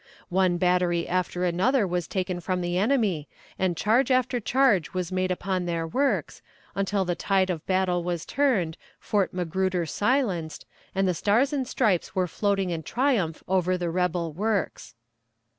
[0.29, 3.27] One battery after another was taken from the enemy,
[3.59, 6.41] and charge after charge was made upon their works,
[6.73, 12.15] until the tide of battle was turned, Fort Magruder silenced, and the stars and stripes
[12.15, 14.95] were floating in triumph over the rebel works.